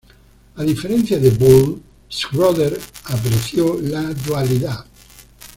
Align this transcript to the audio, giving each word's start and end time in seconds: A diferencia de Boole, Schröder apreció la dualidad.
A 0.55 0.63
diferencia 0.63 1.19
de 1.19 1.29
Boole, 1.29 1.79
Schröder 2.09 2.75
apreció 3.05 3.79
la 3.79 4.01
dualidad. 4.01 4.83